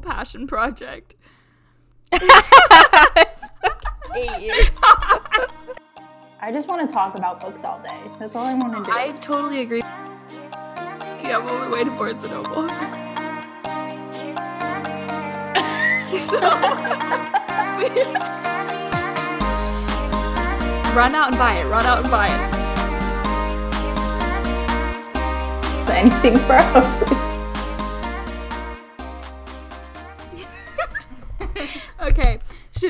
[0.00, 1.16] passion project.
[6.42, 8.00] I just want to talk about books all day.
[8.18, 8.96] That's all I want to do.
[8.96, 9.82] I totally agree.
[11.22, 12.68] Yeah, on my way to Barnes and Noble.
[16.18, 16.40] so,
[20.96, 21.66] run out and buy it.
[21.66, 22.60] Run out and buy it.
[26.00, 27.29] anything for hoes.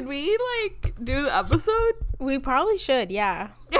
[0.01, 1.93] Should we like do the episode?
[2.19, 3.49] We probably should, yeah.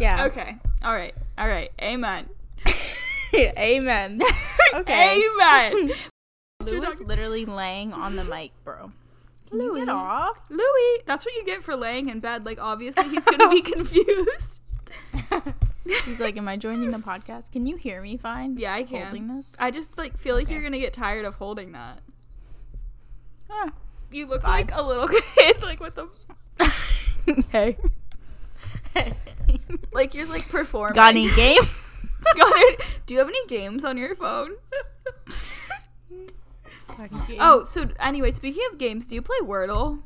[0.00, 0.26] Yeah.
[0.26, 0.56] Okay.
[0.84, 1.12] All right.
[1.36, 1.70] All right.
[1.82, 2.28] Amen.
[3.34, 4.20] Amen.
[4.74, 5.22] Okay.
[5.34, 5.92] Amen.
[6.66, 8.92] Lou is literally laying on the mic, bro.
[9.50, 9.80] Can you Louis.
[9.80, 10.38] get off?
[10.50, 12.44] Louis, that's what you get for laying in bed.
[12.44, 14.60] Like, obviously, he's gonna be confused.
[16.04, 17.50] He's like, "Am I joining the podcast?
[17.50, 19.04] Can you hear me fine?" Yeah, I can.
[19.06, 19.56] Holding this.
[19.58, 20.54] I just like feel like Okay.
[20.54, 22.00] you're gonna get tired of holding that.
[23.50, 23.70] Ah,
[24.10, 26.08] You look like a little kid, like with the
[27.50, 27.76] hey.
[29.92, 30.94] like you're like performing.
[30.94, 31.84] Got any games?
[32.36, 32.80] Got it.
[33.06, 34.52] Do you have any games on your phone?
[37.38, 40.02] Oh, so anyway, speaking of games, do you play Wordle?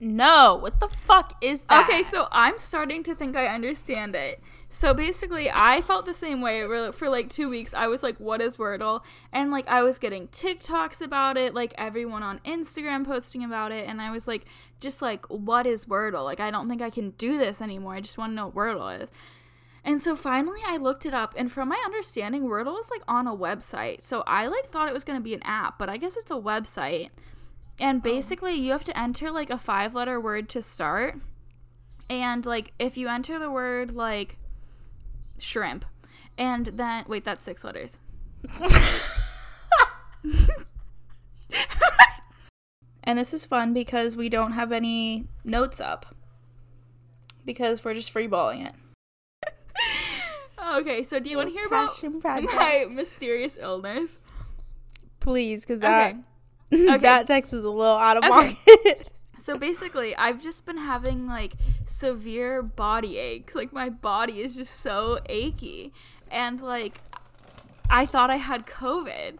[0.00, 0.58] no!
[0.60, 1.88] What the fuck is that?
[1.88, 4.42] Okay, so I'm starting to think I understand it.
[4.74, 7.74] So basically, I felt the same way for like two weeks.
[7.74, 11.72] I was like, "What is Wordle?" And like, I was getting TikToks about it, like
[11.78, 14.46] everyone on Instagram posting about it, and I was like,
[14.80, 17.94] just like, "What is Wordle?" Like, I don't think I can do this anymore.
[17.94, 19.12] I just want to know what Wordle is.
[19.84, 23.28] And so finally, I looked it up, and from my understanding, Wordle is like on
[23.28, 24.02] a website.
[24.02, 26.34] So I like thought it was gonna be an app, but I guess it's a
[26.34, 27.10] website.
[27.78, 28.02] And oh.
[28.02, 31.20] basically, you have to enter like a five letter word to start.
[32.10, 34.36] And like if you enter the word like
[35.38, 35.84] shrimp
[36.38, 37.98] and then wait, that's six letters.
[43.04, 46.14] and this is fun because we don't have any notes up.
[47.44, 48.74] Because we're just freeballing it.
[50.76, 52.54] okay, so do you want to hear about project.
[52.54, 54.18] my mysterious illness?
[55.20, 56.16] Please, because that
[56.72, 56.96] Okay.
[56.98, 58.54] That text was a little out of Okay.
[58.54, 59.08] pocket.
[59.44, 61.52] So basically, I've just been having like
[61.84, 63.54] severe body aches.
[63.54, 65.92] Like my body is just so achy.
[66.30, 67.02] And like
[67.90, 69.36] I thought I had COVID.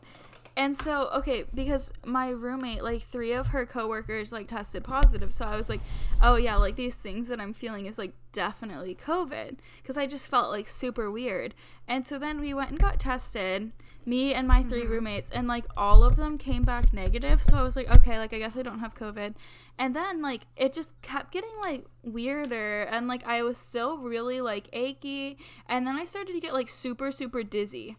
[0.58, 5.32] And so, okay, because my roommate, like three of her coworkers like tested positive.
[5.32, 5.80] So I was like,
[6.20, 10.28] "Oh yeah, like these things that I'm feeling is like definitely COVID." Cuz I just
[10.28, 11.54] felt like super weird.
[11.88, 13.72] And so then we went and got tested
[14.06, 14.92] me and my 3 mm-hmm.
[14.92, 18.32] roommates and like all of them came back negative so i was like okay like
[18.32, 19.34] i guess i don't have covid.
[19.76, 24.40] And then like it just kept getting like weirder and like i was still really
[24.40, 25.38] like achy
[25.68, 27.96] and then i started to get like super super dizzy.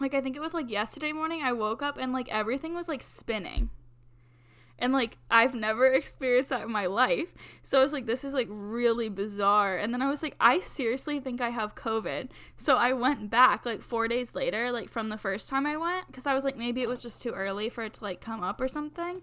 [0.00, 2.88] Like i think it was like yesterday morning i woke up and like everything was
[2.88, 3.70] like spinning
[4.82, 7.32] and like I've never experienced that in my life.
[7.62, 9.78] So I was like, this is like really bizarre.
[9.78, 12.30] And then I was like, I seriously think I have COVID.
[12.56, 16.08] So I went back like four days later, like from the first time I went,
[16.08, 18.42] because I was like, maybe it was just too early for it to like come
[18.42, 19.22] up or something.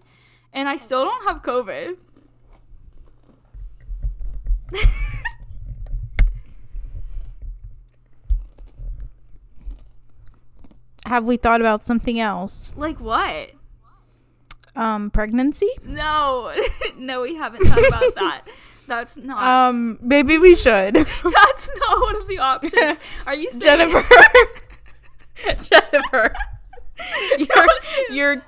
[0.52, 1.98] And I still don't have COVID.
[11.06, 12.72] Have we thought about something else?
[12.76, 13.50] Like what?
[14.80, 15.68] Um, pregnancy?
[15.84, 16.54] No,
[16.96, 18.42] no, we haven't talked about that.
[18.86, 19.42] That's not.
[19.42, 20.94] Um, maybe we should.
[20.94, 22.98] that's not one of the options.
[23.26, 24.08] Are you saying Jennifer.
[25.62, 26.34] Jennifer.
[27.38, 27.66] You're,
[28.10, 28.42] you're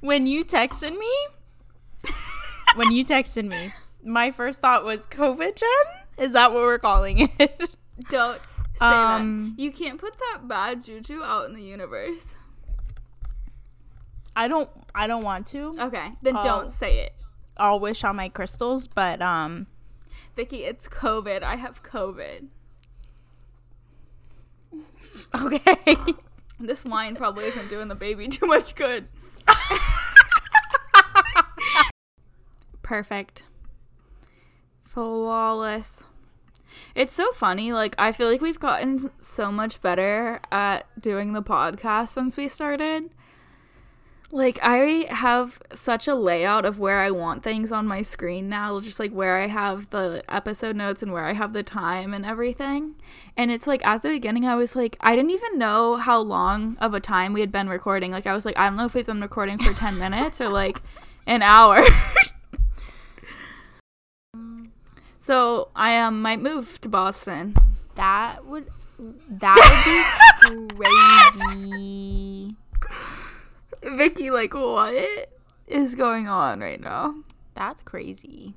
[0.00, 1.12] when you texted me,
[2.76, 3.72] when you texted me,
[4.04, 6.24] my first thought was COVID Jen?
[6.24, 7.70] Is that what we're calling it?
[8.10, 8.40] Don't
[8.74, 9.62] say Um, that.
[9.62, 12.36] You can't put that bad juju out in the universe.
[14.36, 15.74] I don't I don't want to.
[15.78, 16.42] Okay, then Oh.
[16.42, 17.12] don't say it.
[17.56, 19.66] I'll wish on my crystals, but um
[20.36, 21.42] Vicky, it's COVID.
[21.42, 22.48] I have COVID.
[25.42, 25.96] okay.
[26.60, 29.08] This wine probably isn't doing the baby too much good.
[32.82, 33.44] Perfect.
[34.84, 36.04] Flawless.
[36.94, 37.72] It's so funny.
[37.72, 42.48] Like, I feel like we've gotten so much better at doing the podcast since we
[42.48, 43.10] started.
[44.36, 48.80] Like, I have such a layout of where I want things on my screen now,
[48.80, 52.26] just like where I have the episode notes and where I have the time and
[52.26, 52.96] everything.
[53.34, 56.76] And it's like at the beginning, I was like, I didn't even know how long
[56.82, 58.10] of a time we had been recording.
[58.10, 60.50] Like, I was like, I don't know if we've been recording for 10 minutes or
[60.50, 60.82] like
[61.26, 61.82] an hour.
[65.18, 67.54] so, I um, might move to Boston.
[67.94, 68.68] That would
[69.30, 70.76] that would be
[71.64, 72.56] crazy.
[73.86, 75.30] Vicky, like, what
[75.66, 77.14] is going on right now?
[77.54, 78.54] That's crazy.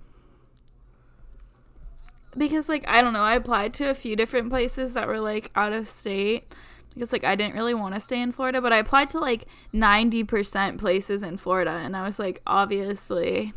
[2.37, 5.51] Because, like, I don't know, I applied to a few different places that were, like,
[5.55, 6.53] out of state.
[6.93, 9.45] Because, like, I didn't really want to stay in Florida, but I applied to, like,
[9.73, 11.71] 90% places in Florida.
[11.71, 13.53] And I was like, obviously,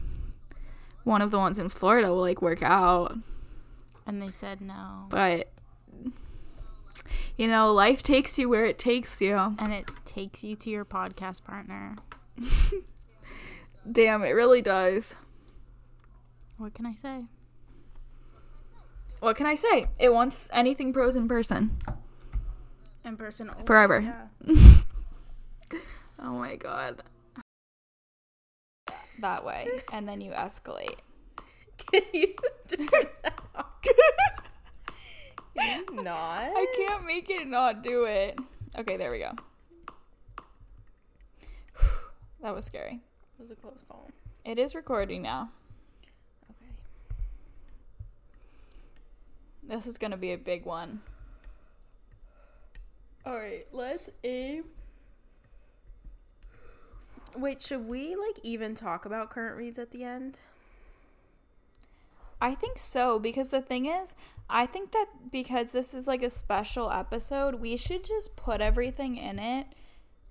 [1.05, 3.17] one of the ones in Florida will, like, work out.
[4.07, 5.07] And they said no.
[5.09, 5.49] But,
[7.43, 9.35] you know, life takes you where it takes you.
[9.59, 11.97] And it takes you to your podcast partner.
[13.91, 15.17] Damn, it really does.
[16.56, 17.25] What can I say?
[19.19, 19.87] What can I say?
[19.99, 21.79] It wants anything pros in person.
[23.05, 24.00] In person always, Forever.
[24.47, 24.55] yeah.
[26.25, 27.03] Oh my god.
[29.21, 29.67] That way.
[29.93, 31.00] And then you escalate.
[31.91, 32.35] Can you
[32.69, 32.87] turn
[33.25, 33.67] that off?
[35.93, 36.52] Not?
[36.54, 38.38] I can't make it not do it.
[38.78, 39.32] Okay, there we go.
[42.40, 43.00] That was scary.
[43.38, 44.10] It was a close call.
[44.44, 45.50] It is recording now.
[46.50, 46.72] Okay.
[49.62, 51.00] This is gonna be a big one.
[53.25, 54.64] All right, let's aim.
[57.37, 60.40] Wait, should we like even talk about current reads at the end?
[62.43, 64.17] I think so because the thing is,
[64.50, 69.17] I think that because this is like a special episode, we should just put everything
[69.17, 69.69] in it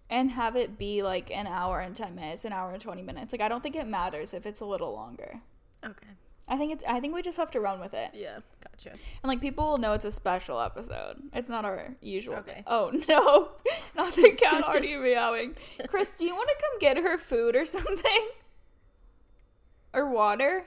[0.09, 3.31] and have it be like an hour and 10 minutes, an hour and 20 minutes.
[3.31, 5.39] Like I don't think it matters if it's a little longer.
[5.85, 6.09] Okay.
[6.49, 8.09] I think it's I think we just have to run with it.
[8.13, 8.89] Yeah, gotcha.
[8.89, 11.15] And like people will know it's a special episode.
[11.31, 12.35] It's not our usual.
[12.39, 12.61] Okay.
[12.67, 13.51] Oh no.
[13.95, 15.55] not the cat already meowing.
[15.87, 18.27] Chris, do you want to come get her food or something?
[19.93, 20.65] Or water?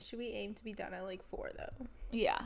[0.00, 1.86] Should we aim to be done at like four though?
[2.10, 2.38] Yeah.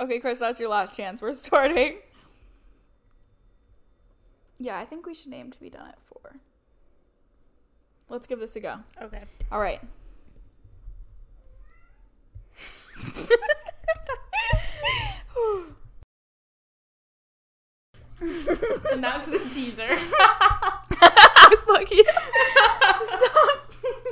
[0.00, 1.20] Okay, Chris, that's your last chance.
[1.20, 1.98] We're starting.
[4.58, 6.36] Yeah, I think we should aim to be done at four.
[8.08, 8.76] Let's give this a go.
[9.00, 9.22] Okay.
[9.52, 9.80] All right.
[18.92, 19.94] and that's the teaser.
[21.66, 22.04] Fuck you.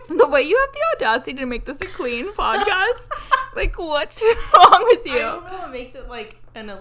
[0.17, 3.11] The way you have the audacity to make this a clean podcast.
[3.57, 5.13] like, what's wrong with you?
[5.13, 6.73] I don't know what makes it like an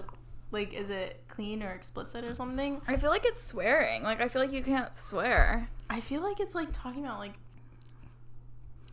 [0.51, 2.81] like is it clean or explicit or something?
[2.87, 4.03] I feel like it's swearing.
[4.03, 5.67] Like, I feel like you can't swear.
[5.89, 7.33] I feel like it's like talking about like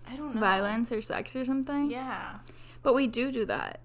[0.06, 0.40] I don't know.
[0.40, 1.90] Violence or sex or something.
[1.90, 2.38] Yeah.
[2.82, 3.80] But we do do that.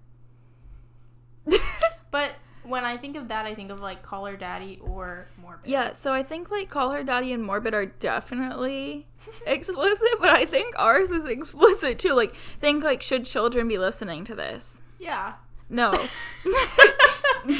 [2.10, 2.32] But
[2.68, 5.70] when I think of that, I think of like Call Her Daddy or Morbid.
[5.70, 9.06] Yeah, so I think like Call Her Daddy and Morbid are definitely
[9.46, 12.14] explicit, but I think ours is explicit too.
[12.14, 14.80] Like, think like, should children be listening to this?
[14.98, 15.34] Yeah.
[15.70, 15.90] No.
[17.44, 17.44] no.
[17.44, 17.54] no,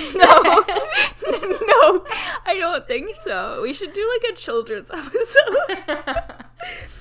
[2.44, 3.62] I don't think so.
[3.62, 6.34] We should do like a children's episode.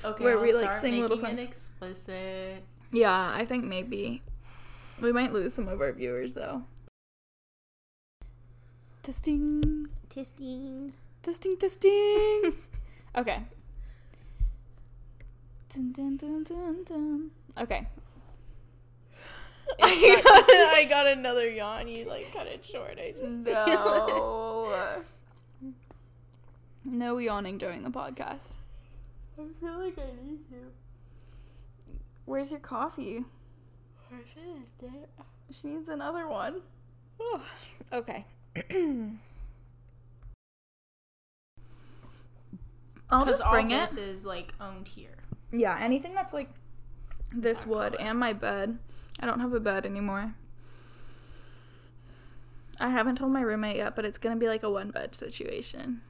[0.04, 0.24] okay.
[0.24, 1.40] Where I'll we, like, sing little songs.
[1.40, 2.62] explicit.
[2.92, 4.22] yeah, I think maybe.
[5.00, 6.62] We might lose some of our viewers though.
[9.08, 9.88] Testing.
[10.10, 10.92] Testing.
[11.22, 12.52] Testing, testing.
[13.16, 13.42] okay.
[15.70, 17.30] Dun, dun, dun, dun, dun.
[17.56, 17.88] Okay.
[19.80, 21.88] I got, I got another yawn.
[21.88, 22.98] You like cut it short.
[22.98, 25.00] I just No.
[26.84, 28.56] no yawning during the podcast.
[29.38, 31.94] I feel like I need to.
[32.26, 33.24] Where's your coffee?
[34.12, 35.08] I finished it.
[35.50, 36.60] She needs another one.
[37.18, 37.42] Oh,
[37.90, 38.26] Okay.
[43.10, 43.80] I'll just all bring it.
[43.80, 45.16] this is like owned here.
[45.50, 46.50] Yeah, anything that's like
[47.32, 48.78] this wood and my bed.
[49.20, 50.34] I don't have a bed anymore.
[52.80, 56.02] I haven't told my roommate yet, but it's gonna be like a one bed situation.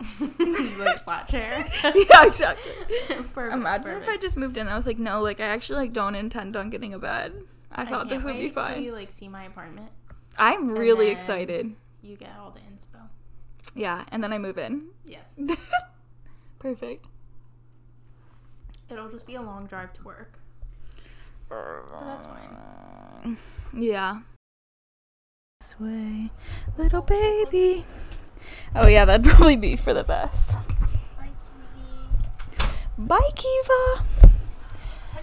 [0.20, 1.68] like flat chair.
[1.84, 2.72] yeah, exactly.
[3.32, 4.68] Perfect, Imagine if I just moved in.
[4.68, 7.32] I was like, no, like I actually like don't intend on getting a bed.
[7.72, 8.82] I I thought this would be fine.
[8.82, 9.90] You like see my apartment.
[10.38, 11.74] I'm really excited.
[12.02, 13.08] You get all the inspo.
[13.74, 14.88] Yeah, and then I move in.
[15.04, 15.34] Yes.
[16.58, 17.06] Perfect.
[18.90, 20.38] It'll just be a long drive to work.
[21.48, 23.36] But that's fine.
[23.72, 24.20] Yeah.
[25.60, 26.30] This way,
[26.76, 27.84] little baby.
[28.74, 30.58] Oh yeah, that'd probably be for the best.
[31.18, 31.30] Bye,
[32.56, 32.98] Kiva.
[32.98, 34.23] Bye, Kiva.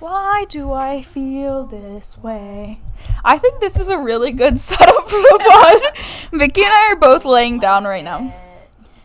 [0.02, 2.80] Why do I feel this way?
[3.24, 5.98] I think this is a really good setup for the pod.
[6.40, 8.34] Vicky and I are both laying down right now.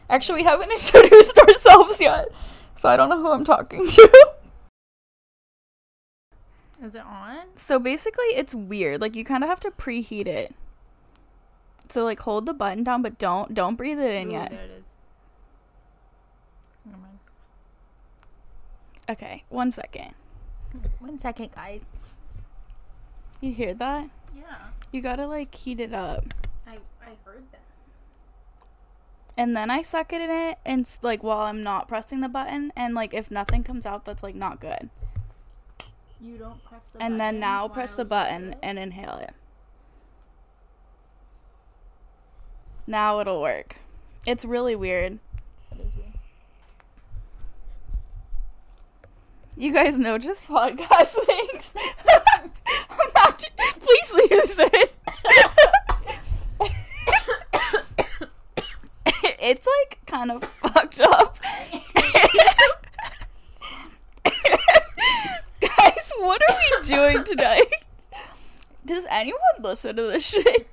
[0.09, 2.29] Actually, we haven't introduced ourselves yet,
[2.77, 4.27] so I don't know who I'm talking to.
[6.83, 7.45] Is it on?
[7.57, 9.03] So basically, it's weird.
[9.03, 10.55] Like you kind of have to preheat it.
[11.91, 14.51] So like hold the button down, but don't don't breathe it in Ooh, yet.
[14.51, 14.93] There it is.
[19.11, 20.15] Okay, one second.
[20.99, 21.83] One second, guys.
[23.41, 24.09] You hear that?
[24.35, 24.43] Yeah,
[24.93, 26.25] You gotta like heat it up.
[26.67, 27.61] I I heard that.
[29.37, 32.73] And then I suck it in it and like while I'm not pressing the button
[32.75, 34.89] and like if nothing comes out that's like not good.
[36.21, 39.35] You don't press the And then now press the button and inhale it.
[42.87, 43.77] Now it'll work.
[44.27, 45.19] It's really weird.
[49.59, 51.73] You guys know just podcast things.
[53.81, 54.13] Please
[54.59, 54.69] in.
[59.41, 61.39] it's like kind of fucked up.
[65.61, 67.67] Guys, what are we doing tonight?
[68.85, 70.69] Does anyone listen to this shit?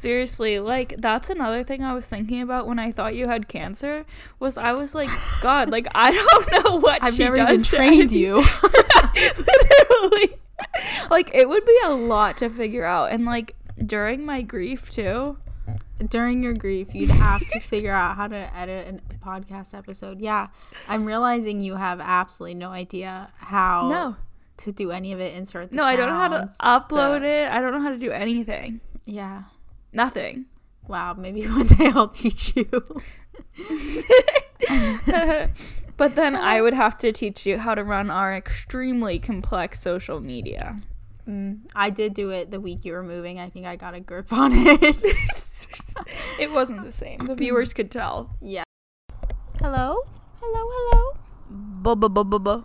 [0.00, 4.06] Seriously, like that's another thing I was thinking about when I thought you had cancer.
[4.38, 5.10] Was I was like,
[5.42, 8.36] God, like I don't know what I've she never does even trained you.
[9.14, 10.36] Literally,
[11.10, 15.36] like it would be a lot to figure out, and like during my grief too.
[16.08, 20.18] During your grief, you'd have to figure out how to edit a podcast episode.
[20.18, 20.48] Yeah,
[20.88, 24.16] I'm realizing you have absolutely no idea how No,
[24.64, 25.34] to do any of it.
[25.34, 27.52] Insert the no, I don't know how to upload the- it.
[27.52, 28.80] I don't know how to do anything.
[29.04, 29.42] Yeah.
[29.92, 30.46] Nothing.
[30.88, 31.14] Wow.
[31.14, 32.66] Maybe one day I'll teach you.
[35.96, 40.20] but then I would have to teach you how to run our extremely complex social
[40.20, 40.78] media.
[41.28, 43.38] Mm, I did do it the week you were moving.
[43.38, 44.96] I think I got a grip on it.
[46.38, 47.26] It wasn't the same.
[47.26, 48.34] The viewers could tell.
[48.40, 48.62] yeah.
[49.60, 49.98] Hello.
[50.40, 50.70] Hello.
[50.72, 51.18] Hello.
[51.50, 52.64] Bu-bu-bu-bu-bu.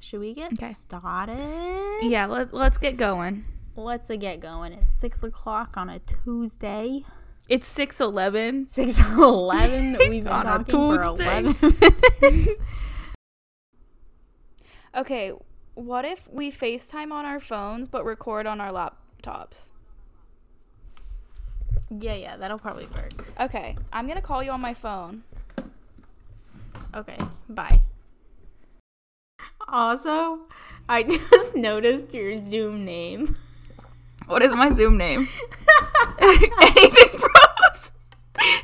[0.00, 0.72] Should we get Okay.
[0.72, 2.00] started?
[2.02, 3.44] Yeah, let, let's get going.
[3.76, 4.72] Let's get going.
[4.72, 7.04] It's six o'clock on a Tuesday.
[7.48, 8.70] It's 6:11.
[8.70, 9.92] Six eleven.
[10.08, 11.56] We've been talking for eleven
[12.20, 12.52] minutes.
[14.94, 15.32] Okay,
[15.74, 19.70] what if we FaceTime on our phones but record on our laptops?
[21.90, 23.26] yeah, yeah, that'll probably work.
[23.40, 25.24] Okay, I'm going to call you on my phone.
[26.94, 27.80] Okay, bye.
[29.68, 30.40] Also,
[30.88, 33.36] I just noticed your Zoom name.
[34.30, 35.26] What is my Zoom name?
[36.20, 37.90] Anything Pros.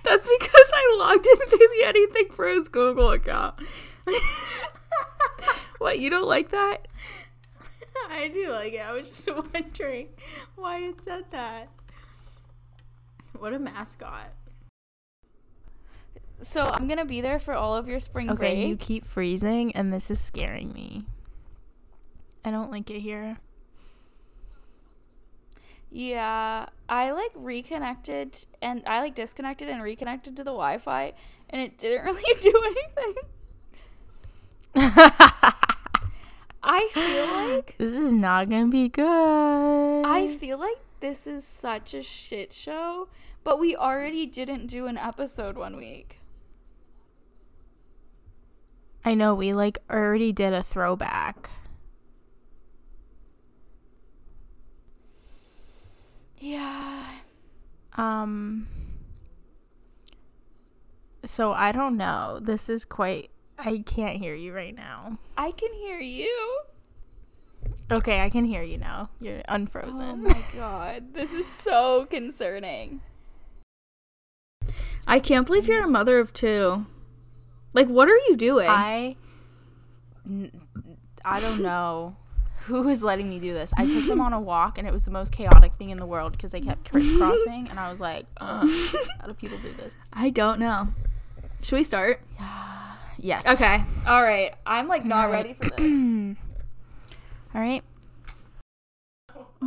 [0.04, 3.56] That's because I logged in through the Anything Pros Google account.
[5.78, 6.86] what, you don't like that?
[8.12, 8.86] I do like it.
[8.86, 10.10] I was just wondering
[10.54, 11.68] why it said that.
[13.36, 14.32] What a mascot.
[16.42, 18.68] So I'm going to be there for all of your spring Okay, break.
[18.68, 21.06] you keep freezing, and this is scaring me.
[22.44, 23.38] I don't like it here.
[25.90, 31.12] Yeah, I like reconnected and I like disconnected and reconnected to the Wi Fi
[31.48, 33.14] and it didn't really do anything.
[36.62, 40.04] I feel like this is not gonna be good.
[40.04, 43.08] I feel like this is such a shit show,
[43.44, 46.18] but we already didn't do an episode one week.
[49.04, 51.50] I know we like already did a throwback.
[56.38, 57.02] Yeah.
[57.96, 58.68] Um
[61.24, 62.38] so I don't know.
[62.40, 65.18] This is quite I can't hear you right now.
[65.36, 66.60] I can hear you.
[67.90, 69.10] Okay, I can hear you now.
[69.20, 70.02] You're unfrozen.
[70.02, 73.00] Oh my god, this is so concerning.
[75.06, 76.86] I can't believe you're a mother of two.
[77.74, 78.68] Like, what are you doing?
[78.68, 79.16] I
[81.24, 82.16] I don't know
[82.66, 83.72] who is letting me do this.
[83.76, 86.06] I took them on a walk and it was the most chaotic thing in the
[86.06, 88.66] world because they kept crisscrossing and I was like, uh,
[89.20, 89.96] how do people do this?
[90.12, 90.88] I don't know.
[91.62, 92.20] Should we start?
[93.18, 93.48] Yes.
[93.48, 93.82] Okay.
[94.06, 94.54] All right.
[94.66, 95.78] I'm like not ready for this.
[97.54, 97.82] All right.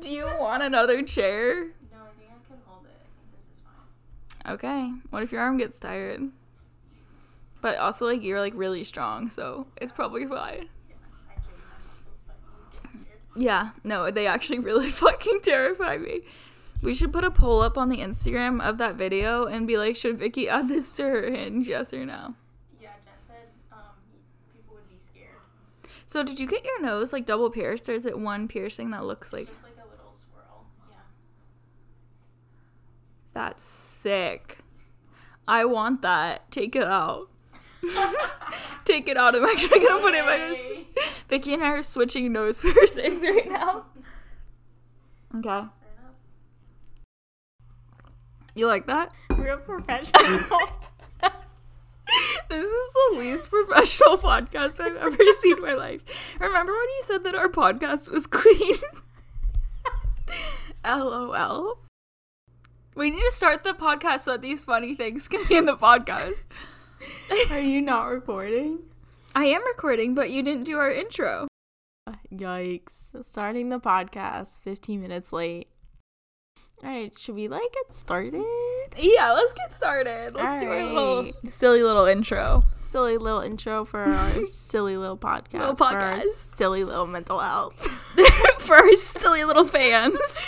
[0.00, 1.64] Do you want another chair?
[1.64, 2.90] No, I think I can hold it.
[2.90, 4.33] I think this is fine.
[4.48, 4.92] Okay.
[5.10, 6.30] What if your arm gets tired?
[7.60, 10.68] But also, like, you're like really strong, so it's probably fine.
[13.36, 16.20] Yeah, no, they actually really fucking terrify me.
[16.82, 19.96] We should put a poll up on the Instagram of that video and be like,
[19.96, 22.34] should Vicky add this to her hinge, yes or no?
[22.80, 23.78] Yeah, Jen said um,
[24.54, 25.38] people would be scared.
[26.06, 29.04] So, did you get your nose like double pierced, or is it one piercing that
[29.06, 30.66] looks like Just like a little swirl.
[30.90, 30.96] Yeah.
[33.34, 34.58] That's sick?
[35.46, 36.50] I want that.
[36.50, 37.28] Take it out.
[38.84, 39.34] Take it out.
[39.34, 40.84] I'm actually gonna put it in my nose.
[41.28, 43.84] Vicky and I are switching nose piercings right now.
[45.36, 45.66] Okay.
[48.54, 49.12] You like that?
[49.36, 50.40] Real professional.
[52.48, 56.36] This is the least professional podcast I've ever seen in my life.
[56.38, 58.76] Remember when you said that our podcast was clean?
[60.84, 61.78] LOL.
[62.94, 65.76] We need to start the podcast so that these funny things can be in the
[65.76, 66.46] podcast.
[67.50, 68.80] Are you not recording?
[69.34, 71.48] I am recording, but you didn't do our intro.
[72.32, 73.24] Yikes.
[73.24, 75.68] Starting the podcast 15 minutes late.
[76.82, 78.44] All right, should we like get started?
[78.98, 80.34] Yeah, let's get started.
[80.34, 82.64] Let's do a little silly little intro.
[82.82, 85.54] Silly little intro for our silly little podcast.
[85.54, 86.34] Little For our podcast.
[86.34, 87.74] silly little mental health.
[88.60, 90.38] for our silly little fans.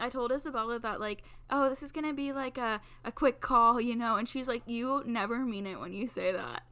[0.00, 3.80] I told Isabella that like, oh, this is gonna be like a, a quick call,
[3.80, 6.62] you know, and she's like, you never mean it when you say that.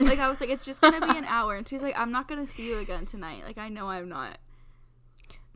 [0.00, 2.28] Like I was like, it's just gonna be an hour, and she's like, I'm not
[2.28, 3.42] gonna see you again tonight.
[3.44, 4.38] Like I know I'm not.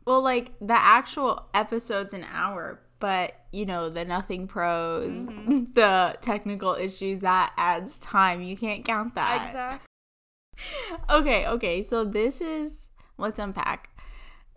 [0.05, 5.63] Well, like the actual episode's an hour, but you know, the nothing pros, Mm-hmm.
[5.75, 8.41] the technical issues, that adds time.
[8.41, 9.45] You can't count that.
[9.47, 9.87] Exactly.
[11.09, 11.81] Okay, okay.
[11.81, 13.89] So this is let's unpack.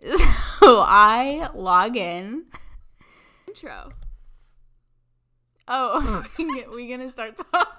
[0.59, 2.45] So I log in.
[3.47, 3.91] Intro.
[5.67, 6.75] Oh, hmm.
[6.75, 7.73] we gonna start talking.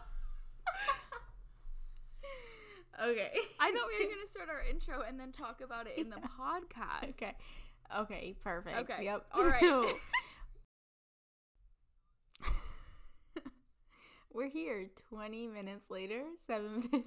[3.05, 3.31] okay.
[3.61, 6.17] I thought we were gonna start our intro and then talk about it in the
[6.17, 7.11] podcast.
[7.11, 7.35] Okay.
[7.99, 8.79] Okay, perfect.
[8.91, 9.27] Okay, Yep.
[9.35, 9.95] all right.
[14.33, 17.03] We're here 20 minutes later, 7:50.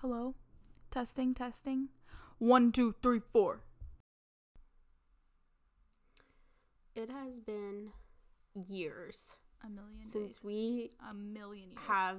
[0.00, 0.34] Hello.
[0.90, 1.34] Testing.
[1.34, 1.88] Testing.
[2.38, 3.60] One, two, three, four.
[6.94, 7.90] It has been
[8.54, 10.44] years A million since days.
[10.44, 11.80] we A million years.
[11.88, 12.16] have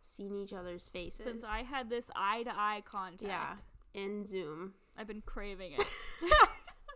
[0.00, 1.24] seen each other's faces.
[1.24, 3.22] Since I had this eye to eye contact.
[3.24, 3.54] yeah,
[3.94, 4.74] in Zoom.
[4.96, 5.84] I've been craving it.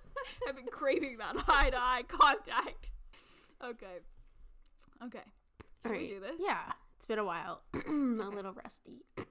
[0.48, 2.90] I've been craving that eye to eye contact.
[3.64, 3.98] Okay.
[5.04, 5.24] Okay.
[5.82, 6.40] Should we do this?
[6.40, 7.62] Yeah, it's been a while.
[7.74, 9.04] a little rusty.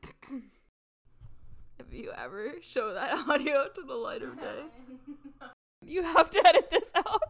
[1.78, 4.64] If you ever show that audio to the light of day,
[5.86, 7.22] you have to edit this out.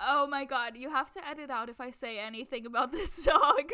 [0.00, 3.70] Oh my god, you have to edit out if I say anything about this dog.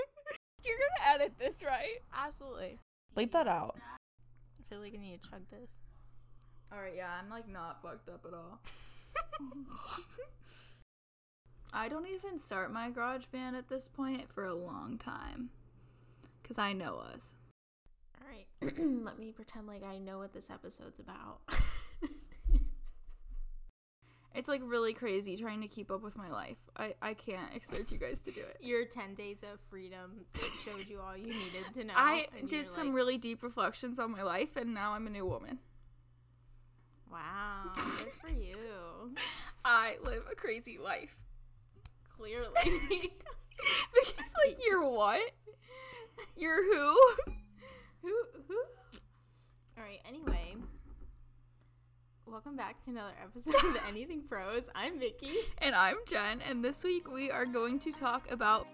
[0.65, 2.01] You're gonna edit this, right?
[2.15, 2.79] Absolutely.
[3.17, 3.77] Bleep that out.
[3.79, 5.71] I feel like I need to chug this.
[6.73, 8.61] Alright, yeah, I'm like not fucked up at all.
[11.73, 15.51] I don't even start my GarageBand at this point for a long time.
[16.43, 17.35] Cause I know us.
[18.25, 21.41] All right, let me pretend like I know what this episode's about.
[24.35, 26.57] It's like really crazy trying to keep up with my life.
[26.77, 28.57] I, I can't expect you guys to do it.
[28.61, 30.25] Your 10 days of freedom
[30.65, 31.95] showed you all you needed to know.
[31.97, 35.25] I did some like, really deep reflections on my life and now I'm a new
[35.25, 35.61] woman.
[37.13, 39.15] Wow, good for you.
[39.65, 41.17] I live a crazy life.
[42.17, 42.51] Clearly.
[42.65, 45.31] because like you're what?
[46.37, 46.99] You're who?
[48.05, 48.15] Who,
[48.49, 48.59] who?
[49.79, 50.57] All right, anyway.
[52.27, 54.65] Welcome back to another episode of Anything Pros.
[54.75, 55.33] I'm Vicky.
[55.59, 58.67] And I'm Jen, and this week we are going to talk about